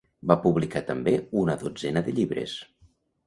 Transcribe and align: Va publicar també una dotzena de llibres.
Va 0.29 0.35
publicar 0.45 0.81
també 0.87 1.13
una 1.43 1.57
dotzena 1.65 2.05
de 2.09 2.17
llibres. 2.21 2.57